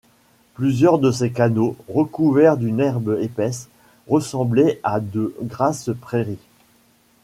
Plusieurs 0.55 0.97
de 0.97 1.11
ces 1.11 1.29
canaux, 1.31 1.75
recouverts 1.87 2.57
d’une 2.57 2.79
herbe 2.79 3.19
épaisse, 3.21 3.69
ressemblaient 4.09 4.79
à 4.81 4.99
de 4.99 5.35
grasses 5.45 5.91
prairies. 6.01 6.39